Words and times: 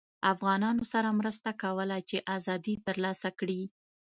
افغانانوسره 0.33 1.09
مرسته 1.19 1.49
کوله 1.61 1.97
چې 2.09 2.17
ازادي 2.35 2.75
ترلاسه 2.87 3.29
کړي 3.39 3.61